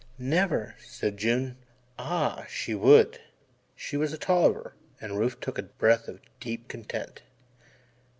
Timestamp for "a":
4.13-4.17, 5.59-5.61